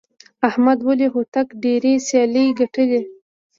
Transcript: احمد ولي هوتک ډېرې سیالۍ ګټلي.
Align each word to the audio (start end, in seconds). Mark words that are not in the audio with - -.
احمد 0.49 0.79
ولي 0.87 1.07
هوتک 1.13 1.47
ډېرې 1.63 1.93
سیالۍ 2.07 2.47
ګټلي. 2.59 3.01